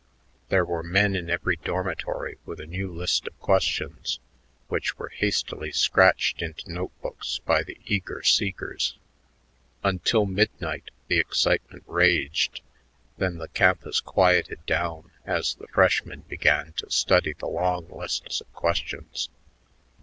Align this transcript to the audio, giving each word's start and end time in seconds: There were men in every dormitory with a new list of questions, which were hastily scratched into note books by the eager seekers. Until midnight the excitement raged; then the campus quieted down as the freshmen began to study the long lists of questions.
There 0.49 0.65
were 0.65 0.81
men 0.81 1.15
in 1.15 1.29
every 1.29 1.57
dormitory 1.57 2.39
with 2.43 2.59
a 2.59 2.65
new 2.65 2.91
list 2.91 3.27
of 3.27 3.39
questions, 3.39 4.19
which 4.67 4.97
were 4.97 5.09
hastily 5.09 5.71
scratched 5.71 6.41
into 6.41 6.73
note 6.73 6.99
books 7.03 7.39
by 7.45 7.61
the 7.61 7.77
eager 7.85 8.23
seekers. 8.23 8.97
Until 9.83 10.25
midnight 10.25 10.89
the 11.07 11.19
excitement 11.19 11.83
raged; 11.85 12.61
then 13.19 13.37
the 13.37 13.49
campus 13.49 13.99
quieted 13.99 14.65
down 14.65 15.11
as 15.23 15.53
the 15.53 15.67
freshmen 15.67 16.21
began 16.21 16.73
to 16.77 16.89
study 16.89 17.33
the 17.33 17.45
long 17.47 17.87
lists 17.87 18.41
of 18.41 18.51
questions. 18.53 19.29